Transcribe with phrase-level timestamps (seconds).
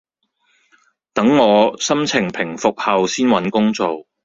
[1.13, 4.07] 等我心情平復後先搵工做